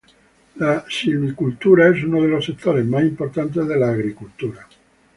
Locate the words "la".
0.55-0.83, 3.77-3.91